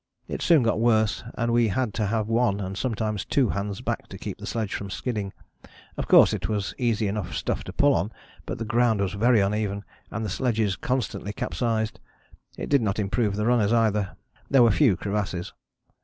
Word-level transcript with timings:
It 0.27 0.41
soon 0.41 0.63
got 0.63 0.79
worse 0.79 1.23
and 1.35 1.53
we 1.53 1.67
had 1.67 1.93
to 1.93 2.07
have 2.07 2.27
one 2.27 2.59
and 2.59 2.75
sometimes 2.75 3.23
two 3.23 3.49
hands 3.49 3.81
back 3.81 4.07
to 4.07 4.17
keep 4.17 4.39
the 4.39 4.47
sledge 4.47 4.73
from 4.73 4.89
skidding. 4.89 5.31
Of 5.95 6.07
course 6.07 6.33
it 6.33 6.49
was 6.49 6.73
easy 6.79 7.07
enough 7.07 7.35
stuff 7.35 7.63
to 7.65 7.71
pull 7.71 7.93
on, 7.93 8.11
but 8.47 8.57
the 8.57 8.65
ground 8.65 8.99
was 8.99 9.13
very 9.13 9.41
uneven, 9.41 9.83
and 10.09 10.31
sledges 10.31 10.75
constantly 10.75 11.33
capsized. 11.33 11.99
It 12.57 12.67
did 12.67 12.81
not 12.81 12.97
improve 12.97 13.35
the 13.35 13.45
runners 13.45 13.73
either. 13.73 14.17
There 14.49 14.63
were 14.63 14.71
few 14.71 14.97
crevasses. 14.97 15.53